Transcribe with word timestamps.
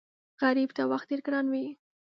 غریب 0.41 0.69
ته 0.77 0.83
وخت 0.91 1.05
ډېر 1.09 1.21
ګران 1.27 1.45
وي 1.49 1.65